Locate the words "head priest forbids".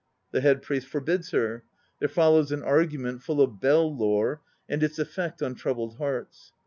0.41-1.29